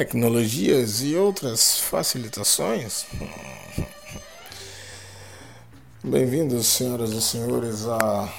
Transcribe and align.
tecnologias 0.00 1.02
e 1.02 1.14
outras 1.14 1.78
facilitações. 1.78 3.04
Bem-vindos, 6.02 6.68
senhoras 6.68 7.10
e 7.10 7.20
senhores, 7.20 7.86
a 7.86 8.32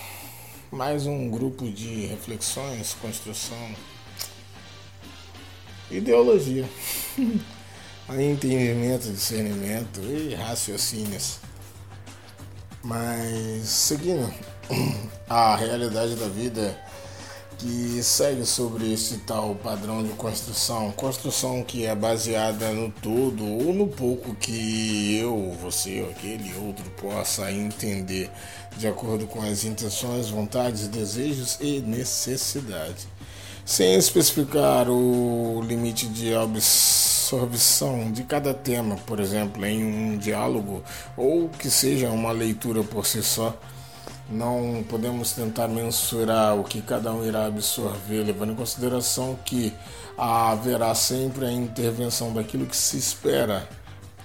mais 0.71 1.05
um 1.05 1.29
grupo 1.29 1.69
de 1.69 2.07
reflexões, 2.07 2.95
construção, 2.99 3.75
ideologia, 5.91 6.67
entendimento, 8.09 9.11
discernimento 9.11 10.01
e 10.01 10.33
raciocínios. 10.33 11.37
Mas 12.83 13.69
seguindo 13.69 14.33
a 15.29 15.55
realidade 15.55 16.15
da 16.15 16.27
vida 16.27 16.75
que 17.61 18.01
segue 18.01 18.43
sobre 18.43 18.91
esse 18.91 19.19
tal 19.19 19.53
padrão 19.53 20.03
de 20.03 20.09
construção, 20.13 20.91
construção 20.93 21.63
que 21.63 21.85
é 21.85 21.93
baseada 21.93 22.71
no 22.71 22.89
todo 22.89 23.45
ou 23.45 23.71
no 23.71 23.85
pouco 23.85 24.33
que 24.33 25.15
eu, 25.15 25.55
você 25.61 26.01
ou 26.01 26.09
aquele 26.09 26.51
outro 26.57 26.83
possa 26.99 27.51
entender 27.51 28.31
de 28.75 28.87
acordo 28.87 29.27
com 29.27 29.43
as 29.43 29.63
intenções, 29.63 30.27
vontades, 30.31 30.87
desejos 30.87 31.59
e 31.61 31.81
necessidades, 31.81 33.07
sem 33.63 33.93
especificar 33.93 34.89
o 34.89 35.61
limite 35.61 36.07
de 36.07 36.33
absorção 36.33 38.11
de 38.11 38.23
cada 38.23 38.55
tema, 38.55 38.95
por 39.05 39.19
exemplo, 39.19 39.63
em 39.63 39.83
um 39.85 40.17
diálogo 40.17 40.83
ou 41.15 41.47
que 41.47 41.69
seja 41.69 42.09
uma 42.09 42.31
leitura 42.31 42.83
por 42.83 43.05
si 43.05 43.21
só 43.21 43.55
não 44.31 44.83
podemos 44.87 45.33
tentar 45.33 45.67
mensurar 45.67 46.57
o 46.57 46.63
que 46.63 46.81
cada 46.81 47.11
um 47.13 47.25
irá 47.25 47.45
absorver, 47.45 48.23
levando 48.23 48.53
em 48.53 48.55
consideração 48.55 49.37
que 49.45 49.73
haverá 50.17 50.95
sempre 50.95 51.45
a 51.45 51.51
intervenção 51.51 52.33
daquilo 52.33 52.65
que 52.65 52.75
se 52.75 52.97
espera 52.97 53.67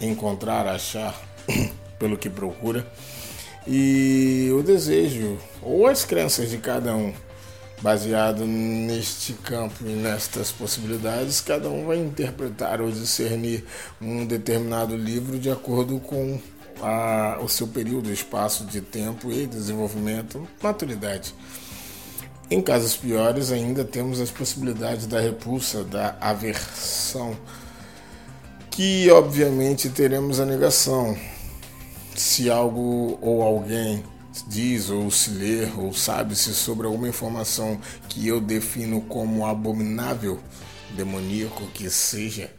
encontrar, 0.00 0.66
achar, 0.66 1.14
pelo 1.98 2.16
que 2.16 2.30
procura, 2.30 2.86
e 3.66 4.48
o 4.56 4.62
desejo 4.62 5.38
ou 5.60 5.86
as 5.86 6.04
crenças 6.04 6.50
de 6.50 6.58
cada 6.58 6.94
um. 6.94 7.12
Baseado 7.82 8.46
neste 8.46 9.34
campo 9.34 9.84
e 9.84 9.90
nestas 9.90 10.50
possibilidades, 10.50 11.42
cada 11.42 11.68
um 11.68 11.84
vai 11.84 11.98
interpretar 11.98 12.80
ou 12.80 12.90
discernir 12.90 13.64
um 14.00 14.24
determinado 14.24 14.96
livro 14.96 15.38
de 15.38 15.50
acordo 15.50 16.00
com 16.00 16.40
a, 16.82 17.38
o 17.42 17.48
seu 17.48 17.66
período, 17.66 18.12
espaço 18.12 18.64
de 18.64 18.80
tempo 18.80 19.30
e 19.30 19.46
desenvolvimento, 19.46 20.46
maturidade. 20.62 21.34
Em 22.48 22.62
casos 22.62 22.96
piores, 22.96 23.50
ainda 23.50 23.84
temos 23.84 24.20
as 24.20 24.30
possibilidades 24.30 25.06
da 25.06 25.20
repulsa, 25.20 25.82
da 25.82 26.16
aversão, 26.20 27.36
que 28.70 29.10
obviamente 29.10 29.88
teremos 29.88 30.38
a 30.38 30.46
negação. 30.46 31.16
Se 32.14 32.48
algo 32.48 33.18
ou 33.20 33.42
alguém 33.42 34.04
diz 34.46 34.90
ou 34.90 35.10
se 35.10 35.30
lê 35.30 35.68
ou 35.76 35.92
sabe-se 35.92 36.54
sobre 36.54 36.86
alguma 36.86 37.08
informação 37.08 37.80
que 38.08 38.28
eu 38.28 38.40
defino 38.40 39.00
como 39.00 39.44
abominável, 39.44 40.38
demoníaco 40.94 41.66
que 41.68 41.90
seja, 41.90 42.50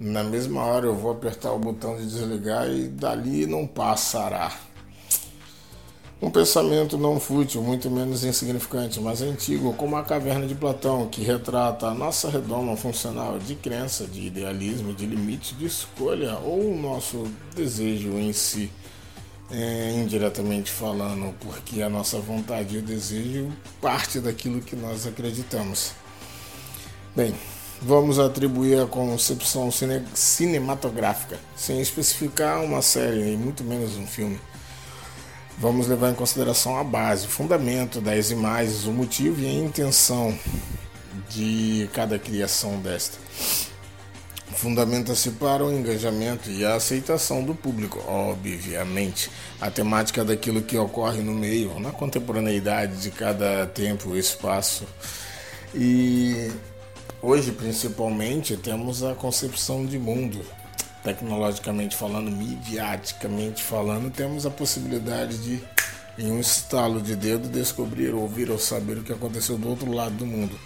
na 0.00 0.24
mesma 0.24 0.64
hora 0.64 0.86
eu 0.86 0.94
vou 0.96 1.12
apertar 1.12 1.52
o 1.52 1.58
botão 1.58 1.94
de 1.94 2.06
desligar 2.06 2.66
e 2.70 2.88
dali 2.88 3.46
não 3.46 3.66
passará. 3.66 4.50
Um 6.22 6.30
pensamento 6.30 6.98
não 6.98 7.20
fútil, 7.20 7.62
muito 7.62 7.90
menos 7.90 8.24
insignificante, 8.24 9.00
mas 9.00 9.22
antigo, 9.22 9.74
como 9.74 9.96
a 9.96 10.02
caverna 10.02 10.46
de 10.46 10.54
Platão, 10.54 11.06
que 11.08 11.22
retrata 11.22 11.86
a 11.86 11.94
nossa 11.94 12.30
redoma 12.30 12.76
funcional 12.76 13.38
de 13.38 13.54
crença, 13.54 14.06
de 14.06 14.26
idealismo, 14.26 14.94
de 14.94 15.06
limite, 15.06 15.54
de 15.54 15.66
escolha 15.66 16.38
ou 16.38 16.72
o 16.72 16.78
nosso 16.78 17.24
desejo 17.54 18.10
em 18.18 18.32
si, 18.32 18.70
é, 19.50 19.92
indiretamente 19.92 20.70
falando, 20.70 21.34
porque 21.40 21.82
a 21.82 21.88
nossa 21.88 22.18
vontade 22.18 22.76
e 22.76 22.78
o 22.78 22.82
desejo 22.82 23.50
parte 23.80 24.20
daquilo 24.20 24.60
que 24.60 24.76
nós 24.76 25.06
acreditamos. 25.06 25.92
Bem, 27.16 27.34
vamos 27.82 28.18
atribuir 28.18 28.80
a 28.80 28.86
concepção 28.86 29.70
cine 29.70 30.04
cinematográfica, 30.14 31.38
sem 31.56 31.80
especificar 31.80 32.62
uma 32.62 32.82
série 32.82 33.32
e 33.32 33.36
muito 33.36 33.64
menos 33.64 33.96
um 33.96 34.06
filme. 34.06 34.38
Vamos 35.58 35.86
levar 35.88 36.10
em 36.10 36.14
consideração 36.14 36.78
a 36.78 36.84
base, 36.84 37.26
o 37.26 37.28
fundamento 37.28 38.00
das 38.00 38.30
imagens, 38.30 38.84
o 38.84 38.92
motivo 38.92 39.42
e 39.42 39.46
a 39.46 39.52
intenção 39.52 40.36
de 41.28 41.88
cada 41.92 42.18
criação 42.18 42.80
desta. 42.80 43.18
Fundamenta-se 44.54 45.30
para 45.32 45.64
o 45.64 45.72
engajamento 45.72 46.50
e 46.50 46.64
a 46.64 46.74
aceitação 46.74 47.42
do 47.42 47.54
público, 47.54 48.02
obviamente. 48.06 49.30
A 49.60 49.70
temática 49.70 50.24
daquilo 50.24 50.60
que 50.60 50.76
ocorre 50.76 51.22
no 51.22 51.32
meio, 51.32 51.78
na 51.78 51.92
contemporaneidade 51.92 53.00
de 53.00 53.10
cada 53.10 53.66
tempo 53.66 54.16
e 54.16 54.18
espaço. 54.18 54.84
E 55.74 56.50
Hoje, 57.22 57.52
principalmente, 57.52 58.56
temos 58.56 59.02
a 59.02 59.14
concepção 59.14 59.84
de 59.84 59.98
mundo. 59.98 60.40
Tecnologicamente 61.04 61.94
falando, 61.94 62.30
midiaticamente 62.30 63.62
falando, 63.62 64.10
temos 64.10 64.46
a 64.46 64.50
possibilidade 64.50 65.36
de, 65.36 65.62
em 66.18 66.32
um 66.32 66.40
estalo 66.40 66.98
de 66.98 67.14
dedo, 67.14 67.46
descobrir, 67.48 68.14
ouvir 68.14 68.50
ou 68.50 68.58
saber 68.58 68.96
o 68.96 69.02
que 69.02 69.12
aconteceu 69.12 69.58
do 69.58 69.68
outro 69.68 69.92
lado 69.92 70.14
do 70.14 70.24
mundo. 70.24 70.58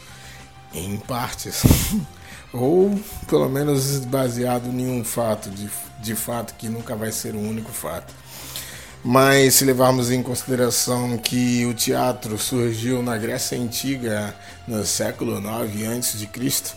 Em 0.73 0.97
partes. 0.97 1.65
ou 2.55 3.01
pelo 3.27 3.49
menos 3.49 3.99
baseado 4.05 4.69
em 4.69 4.89
um 4.89 5.03
fato, 5.03 5.51
de, 5.51 5.69
de 6.01 6.15
fato 6.15 6.55
que 6.55 6.69
nunca 6.69 6.95
vai 6.95 7.11
ser 7.11 7.35
o 7.35 7.39
um 7.39 7.51
único 7.51 7.73
fato. 7.73 8.15
Mas 9.07 9.57
se 9.57 9.67
levarmos 9.67 10.11
em 10.11 10.23
consideração 10.23 11.19
que 11.19 11.67
o 11.67 11.75
teatro 11.75 12.39
surgiu 12.39 13.03
na 13.03 13.19
Grécia 13.19 13.59
Antiga, 13.59 14.35
no 14.67 14.83
século 14.87 15.37
IX 15.37 16.25
a.C., 16.25 16.75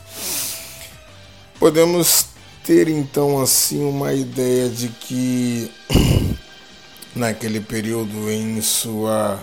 podemos 1.58 2.26
ter 2.66 2.90
então 2.90 3.42
assim 3.42 3.82
uma 3.82 4.14
ideia 4.14 4.68
de 4.68 4.90
que 4.90 5.72
naquele 7.16 7.62
período 7.62 8.30
em 8.30 8.62
sua 8.62 9.42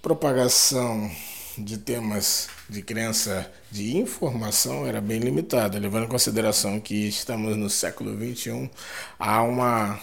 propagação 0.00 1.10
de 1.58 1.76
temas 1.76 2.48
de 2.68 2.82
crença 2.82 3.50
de 3.68 3.96
informação 3.96 4.86
era 4.86 5.00
bem 5.00 5.18
limitada, 5.18 5.76
levando 5.76 6.04
em 6.04 6.08
consideração 6.08 6.78
que 6.78 7.08
estamos 7.08 7.56
no 7.56 7.68
século 7.68 8.16
XXI, 8.16 8.70
há 9.18 9.42
uma 9.42 9.98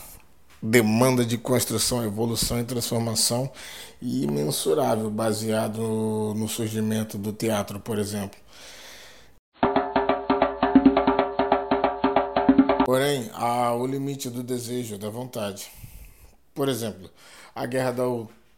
demanda 0.62 1.25
de 1.25 1.38
construção, 1.38 2.03
evolução 2.03 2.59
e 2.59 2.64
transformação 2.64 3.52
imensurável, 4.02 5.09
baseado 5.09 5.80
no 6.36 6.47
surgimento 6.47 7.18
do 7.18 7.31
teatro, 7.31 7.80
por 7.80 7.97
exemplo. 7.97 8.40
Porém, 12.86 13.30
há 13.34 13.74
o 13.74 13.86
limite 13.86 14.30
do 14.30 14.42
desejo, 14.42 14.97
da 14.97 15.09
vontade. 15.09 15.70
Por 16.56 16.68
exemplo, 16.68 17.09
a 17.53 17.66
guerra 17.66 17.91
da 17.91 18.03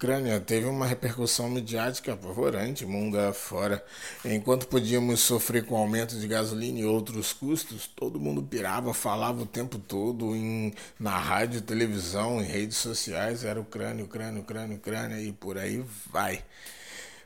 Ucrânia 0.01 0.39
teve 0.39 0.65
uma 0.65 0.87
repercussão 0.87 1.47
midiática 1.47 2.13
apavorante 2.13 2.87
mundo 2.87 3.19
afora. 3.19 3.85
Enquanto 4.25 4.67
podíamos 4.67 5.19
sofrer 5.19 5.63
com 5.63 5.77
aumento 5.77 6.19
de 6.19 6.27
gasolina 6.27 6.79
e 6.79 6.85
outros 6.85 7.31
custos, 7.33 7.85
todo 7.85 8.19
mundo 8.19 8.41
pirava, 8.41 8.95
falava 8.95 9.43
o 9.43 9.45
tempo 9.45 9.77
todo 9.77 10.35
em, 10.35 10.73
na 10.99 11.15
rádio, 11.15 11.61
televisão, 11.61 12.41
em 12.41 12.45
redes 12.45 12.77
sociais, 12.77 13.43
era 13.43 13.61
Ucrânia, 13.61 14.03
Ucrânia, 14.03 14.41
Ucrânia, 14.41 14.75
Ucrânia 14.75 15.21
e 15.21 15.31
por 15.31 15.55
aí 15.55 15.85
vai. 16.11 16.43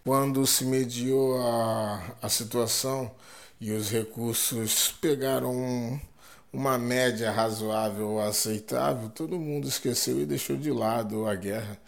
Quando 0.03 0.46
se 0.46 0.66
mediou 0.66 1.42
a, 1.42 2.18
a 2.22 2.28
situação 2.28 3.09
e 3.57 3.72
os 3.72 3.90
recursos 3.90 4.94
pegaram 5.00 5.98
uma 6.51 6.78
média 6.78 7.31
razoável 7.31 8.10
ou 8.10 8.21
aceitável, 8.21 9.07
todo 9.07 9.39
mundo 9.39 9.66
esqueceu 9.66 10.19
e 10.19 10.25
deixou 10.25 10.57
de 10.57 10.71
lado 10.71 11.25
a 11.25 11.36
guerra. 11.36 11.80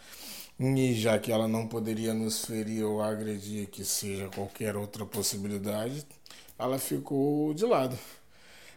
E 0.59 0.93
já 0.95 1.19
que 1.19 1.31
ela 1.31 1.47
não 1.47 1.67
poderia 1.67 2.15
nos 2.15 2.43
ferir 2.45 2.83
ou 2.83 2.99
agredir, 2.99 3.67
que 3.67 3.85
seja 3.85 4.27
qualquer 4.29 4.75
outra 4.75 5.05
possibilidade, 5.05 6.03
ela 6.57 6.79
ficou 6.79 7.53
de 7.53 7.63
lado. 7.63 7.97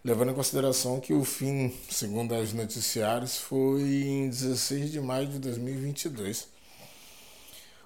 Levando 0.05 0.33
em 0.33 0.35
consideração 0.35 1.01
que 1.01 1.15
o 1.15 1.25
fim, 1.25 1.75
segundo 1.89 2.35
os 2.35 2.53
noticiários, 2.53 3.39
foi 3.39 3.83
em 3.83 4.29
16 4.29 4.93
de 4.93 5.01
maio 5.01 5.27
de 5.27 5.39
2022. 5.39 6.49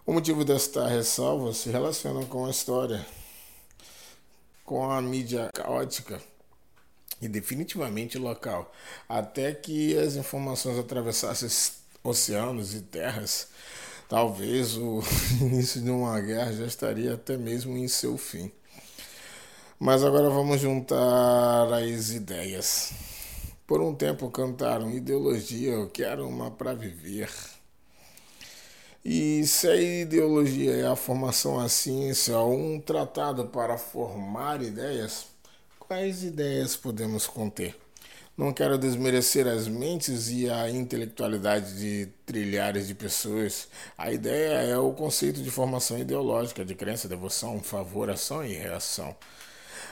O 0.05 0.13
motivo 0.13 0.45
desta 0.45 0.89
ressalva 0.89 1.53
se 1.55 1.71
relaciona 1.71 2.27
com 2.27 2.47
a 2.47 2.51
história, 2.51 3.07
com 4.65 4.91
a 4.91 5.01
mídia 5.01 5.51
caótica 5.55 6.21
e 7.23 7.29
definitivamente 7.29 8.19
local, 8.19 8.73
até 9.09 9.53
que 9.55 9.97
as 9.97 10.17
informações 10.17 10.79
atravessassem 10.79 11.49
oceanos 12.03 12.75
e 12.75 12.81
terras 12.83 13.49
talvez 14.09 14.77
o 14.77 15.03
início 15.41 15.81
de 15.81 15.91
uma 15.91 16.21
guerra 16.21 16.53
já 16.53 16.67
estaria 16.67 17.15
até 17.15 17.37
mesmo 17.37 17.77
em 17.77 17.89
seu 17.89 18.17
fim. 18.17 18.51
Mas 19.79 20.05
agora 20.05 20.31
vamos 20.31 20.61
juntar 20.61 21.73
as 21.73 22.11
ideias. 22.11 22.93
Por 23.67 23.81
um 23.81 23.95
tempo 23.95 24.31
cantaram 24.31 24.91
ideologia, 24.91 25.73
eu 25.73 25.89
quero 25.89 26.29
uma 26.29 26.51
para 26.51 26.75
viver. 26.75 27.31
E 29.05 29.47
se 29.47 29.69
a 29.69 29.77
ideologia 29.77 30.73
é 30.77 30.87
a 30.87 30.97
formação 30.97 31.61
à 31.61 31.69
ciência 31.69 32.39
um 32.41 32.81
tratado 32.81 33.47
para 33.49 33.77
formar 33.77 34.63
ideias, 34.63 35.27
quais 35.79 36.25
ideias 36.25 36.75
podemos 36.75 37.27
conter? 37.27 37.84
Não 38.37 38.53
quero 38.53 38.77
desmerecer 38.77 39.47
as 39.47 39.69
mentes 39.69 40.29
e 40.29 40.51
a 40.51 40.69
intelectualidade 40.69 41.79
de 41.79 42.09
trilhares 42.27 42.89
de 42.89 42.95
pessoas. 42.95 43.69
A 43.97 44.11
ideia 44.13 44.55
é 44.55 44.77
o 44.77 44.93
conceito 44.93 45.41
de 45.41 45.53
formação 45.53 45.97
ideológica, 45.97 46.65
de 46.65 46.75
crença, 46.75 47.07
devoção, 47.07 47.61
favor, 47.61 48.11
ação 48.11 48.45
e 48.45 48.53
reação. 48.53 49.15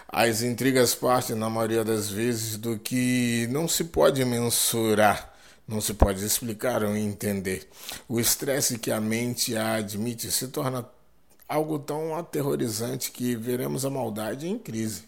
As 0.08 0.42
intrigas 0.42 0.92
partem, 0.92 1.36
na 1.36 1.48
maioria 1.48 1.84
das 1.84 2.10
vezes, 2.10 2.56
do 2.56 2.76
que 2.76 3.46
não 3.50 3.68
se 3.68 3.84
pode 3.84 4.24
mensurar, 4.24 5.32
não 5.66 5.80
se 5.80 5.94
pode 5.94 6.24
explicar 6.24 6.82
ou 6.82 6.96
entender. 6.96 7.68
O 8.08 8.18
estresse 8.18 8.76
que 8.76 8.90
a 8.90 9.00
mente 9.00 9.56
admite 9.56 10.32
se 10.32 10.48
torna 10.48 10.84
algo 11.52 11.78
tão 11.78 12.16
aterrorizante 12.16 13.10
que 13.10 13.36
veremos 13.36 13.84
a 13.84 13.90
maldade 13.90 14.48
em 14.48 14.58
crise. 14.58 15.04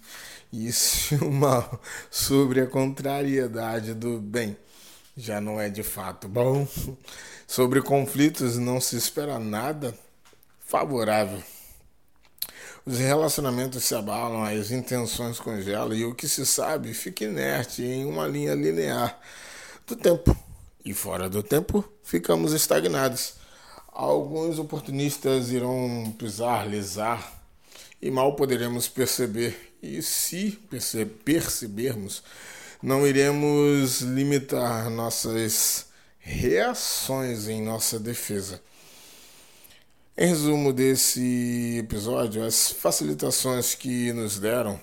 Se 0.73 1.15
o 1.17 1.31
mal 1.33 1.81
sobre 2.11 2.61
a 2.61 2.67
contrariedade 2.67 3.95
do 3.95 4.21
bem 4.21 4.57
já 5.17 5.41
não 5.41 5.61
é 5.61 5.71
de 5.71 5.83
fato 5.83 6.29
bom, 6.29 6.67
sobre 7.47 7.81
conflitos 7.81 8.59
não 8.59 8.81
se 8.81 8.97
espera 8.97 9.39
nada 9.39 9.97
favorável. 10.67 11.43
Os 12.85 12.99
relacionamentos 12.99 13.85
se 13.85 13.95
abalam, 13.95 14.45
as 14.45 14.71
intenções 14.71 15.41
congelam 15.41 15.95
e 15.95 16.05
o 16.05 16.15
que 16.15 16.29
se 16.29 16.45
sabe 16.45 16.93
fica 16.93 17.25
inerte 17.25 17.83
em 17.83 18.05
uma 18.05 18.27
linha 18.27 18.55
linear 18.55 19.19
do 19.87 19.97
tempo. 19.97 20.37
E 20.85 20.93
fora 20.93 21.31
do 21.31 21.43
tempo, 21.43 21.83
ficamos 22.03 22.53
estagnados. 22.53 23.44
Alguns 23.95 24.59
oportunistas 24.59 25.53
irão 25.53 26.13
pisar, 26.19 26.69
lisar 26.69 27.41
e 28.03 28.11
mal 28.11 28.35
poderemos 28.35 28.89
perceber. 28.89 29.77
E 29.81 30.03
se 30.03 30.59
percebermos, 31.25 32.25
não 32.83 33.07
iremos 33.07 34.01
limitar 34.01 34.91
nossas 34.91 35.87
reações 36.19 37.47
em 37.47 37.63
nossa 37.63 38.01
defesa. 38.01 38.61
Em 40.19 40.27
resumo 40.27 40.73
desse 40.73 41.79
episódio, 41.79 42.45
as 42.45 42.73
facilitações 42.73 43.77
que 43.77 44.13
nos 44.13 44.41
deram 44.41 44.81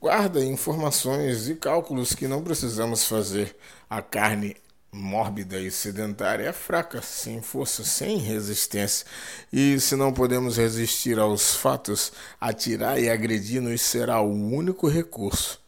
guarda 0.00 0.42
informações 0.42 1.46
e 1.46 1.56
cálculos 1.56 2.14
que 2.14 2.26
não 2.26 2.42
precisamos 2.42 3.04
fazer. 3.04 3.54
A 3.90 4.00
carne 4.00 4.56
mórbida 4.96 5.60
e 5.60 5.70
sedentária 5.70 6.48
é 6.48 6.52
fraca, 6.52 7.02
sem 7.02 7.42
força, 7.42 7.84
sem 7.84 8.16
resistência. 8.16 9.06
E 9.52 9.78
se 9.78 9.94
não 9.94 10.12
podemos 10.12 10.56
resistir 10.56 11.18
aos 11.18 11.54
fatos, 11.54 12.12
atirar 12.40 12.98
e 12.98 13.10
agredir-nos 13.10 13.82
será 13.82 14.20
o 14.20 14.32
único 14.32 14.88
recurso. 14.88 15.60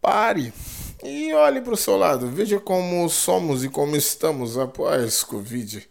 Pare 0.00 0.52
e 1.02 1.32
olhe 1.32 1.60
para 1.60 1.74
o 1.74 1.76
seu 1.76 1.96
lado. 1.96 2.28
Veja 2.28 2.60
como 2.60 3.08
somos 3.08 3.64
e 3.64 3.68
como 3.68 3.96
estamos 3.96 4.58
após 4.58 5.24
Covid. 5.24 5.88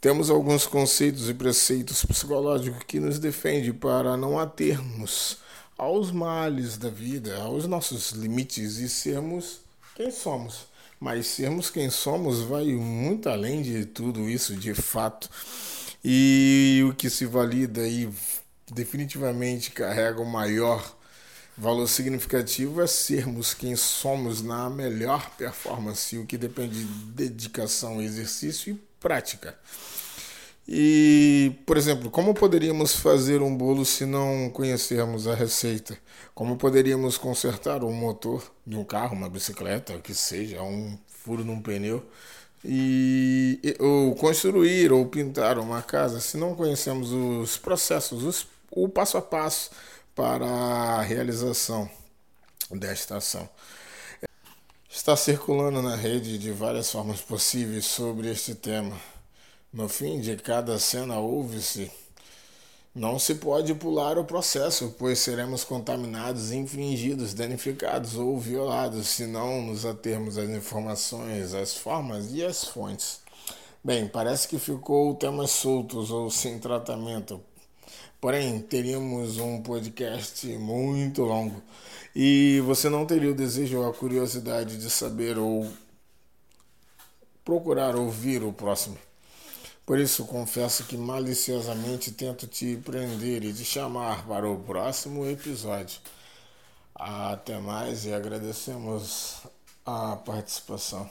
Temos 0.00 0.28
alguns 0.28 0.66
conceitos 0.66 1.30
e 1.30 1.34
preceitos 1.34 2.04
psicológicos 2.04 2.82
que 2.86 3.00
nos 3.00 3.18
defendem 3.18 3.72
para 3.72 4.16
não 4.16 4.38
atermos 4.38 5.38
aos 5.78 6.10
males 6.10 6.76
da 6.76 6.90
vida, 6.90 7.40
aos 7.40 7.66
nossos 7.66 8.10
limites 8.10 8.76
e 8.76 8.88
sermos 8.88 9.60
quem 9.94 10.10
somos. 10.10 10.73
Mas 11.04 11.26
sermos 11.26 11.68
quem 11.68 11.90
somos 11.90 12.40
vai 12.40 12.64
muito 12.64 13.28
além 13.28 13.60
de 13.60 13.84
tudo 13.84 14.26
isso, 14.26 14.56
de 14.56 14.72
fato. 14.72 15.28
E 16.02 16.82
o 16.88 16.94
que 16.94 17.10
se 17.10 17.26
valida 17.26 17.86
e 17.86 18.08
definitivamente 18.72 19.70
carrega 19.70 20.18
o 20.22 20.24
maior 20.24 20.96
valor 21.58 21.86
significativo 21.88 22.80
é 22.80 22.86
sermos 22.86 23.52
quem 23.52 23.76
somos 23.76 24.40
na 24.40 24.70
melhor 24.70 25.28
performance, 25.36 26.16
o 26.16 26.24
que 26.24 26.38
depende 26.38 26.82
de 26.82 27.04
dedicação, 27.12 28.00
exercício 28.00 28.72
e 28.72 28.80
prática. 28.98 29.58
E, 30.66 31.52
por 31.66 31.76
exemplo, 31.76 32.10
como 32.10 32.32
poderíamos 32.32 32.94
fazer 32.94 33.42
um 33.42 33.54
bolo 33.54 33.84
se 33.84 34.06
não 34.06 34.48
conhecermos 34.50 35.28
a 35.28 35.34
receita? 35.34 35.96
Como 36.34 36.56
poderíamos 36.56 37.18
consertar 37.18 37.84
um 37.84 37.92
motor 37.92 38.42
de 38.66 38.76
um 38.76 38.84
carro, 38.84 39.14
uma 39.14 39.28
bicicleta, 39.28 39.98
que 39.98 40.14
seja, 40.14 40.62
um 40.62 40.98
furo 41.06 41.44
num 41.44 41.60
pneu? 41.60 42.04
E, 42.64 43.60
ou 43.78 44.14
construir 44.14 44.90
ou 44.90 45.04
pintar 45.06 45.58
uma 45.58 45.82
casa 45.82 46.18
se 46.18 46.38
não 46.38 46.54
conhecemos 46.54 47.12
os 47.12 47.58
processos, 47.58 48.22
os, 48.22 48.46
o 48.70 48.88
passo 48.88 49.18
a 49.18 49.22
passo 49.22 49.70
para 50.14 50.46
a 50.46 51.02
realização 51.02 51.90
desta 52.70 53.18
ação. 53.18 53.48
Está 54.88 55.14
circulando 55.16 55.82
na 55.82 55.94
rede 55.94 56.38
de 56.38 56.52
várias 56.52 56.90
formas 56.90 57.20
possíveis 57.20 57.84
sobre 57.84 58.30
este 58.30 58.54
tema. 58.54 58.98
No 59.74 59.88
fim 59.88 60.20
de 60.20 60.36
cada 60.36 60.78
cena 60.78 61.18
ouve-se: 61.18 61.90
Não 62.94 63.18
se 63.18 63.34
pode 63.34 63.74
pular 63.74 64.16
o 64.16 64.24
processo, 64.24 64.94
pois 64.96 65.18
seremos 65.18 65.64
contaminados, 65.64 66.52
infringidos, 66.52 67.34
danificados 67.34 68.14
ou 68.14 68.38
violados 68.38 69.08
se 69.08 69.26
não 69.26 69.62
nos 69.62 69.84
atermos 69.84 70.38
às 70.38 70.48
informações, 70.48 71.54
às 71.54 71.76
formas 71.76 72.32
e 72.32 72.44
às 72.44 72.62
fontes. 72.62 73.18
Bem, 73.82 74.06
parece 74.06 74.46
que 74.46 74.60
ficou 74.60 75.12
temas 75.16 75.50
soltos 75.50 76.08
ou 76.12 76.30
sem 76.30 76.60
tratamento. 76.60 77.40
Porém, 78.20 78.60
teríamos 78.60 79.38
um 79.38 79.60
podcast 79.60 80.46
muito 80.56 81.22
longo 81.22 81.60
e 82.14 82.62
você 82.64 82.88
não 82.88 83.04
teria 83.04 83.32
o 83.32 83.34
desejo 83.34 83.80
ou 83.80 83.90
a 83.90 83.92
curiosidade 83.92 84.78
de 84.78 84.88
saber 84.88 85.36
ou 85.36 85.68
procurar 87.44 87.96
ouvir 87.96 88.44
o 88.44 88.52
próximo. 88.52 88.96
Por 89.86 89.98
isso, 89.98 90.24
confesso 90.26 90.84
que 90.84 90.96
maliciosamente 90.96 92.10
tento 92.12 92.46
te 92.46 92.76
prender 92.78 93.44
e 93.44 93.52
te 93.52 93.64
chamar 93.64 94.26
para 94.26 94.48
o 94.48 94.58
próximo 94.58 95.26
episódio. 95.26 96.00
Até 96.94 97.58
mais 97.58 98.04
e 98.06 98.12
agradecemos 98.14 99.42
a 99.84 100.16
participação. 100.16 101.08